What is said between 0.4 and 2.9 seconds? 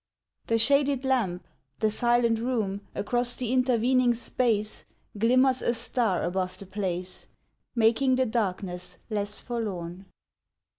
The shaded lamp, the silent room,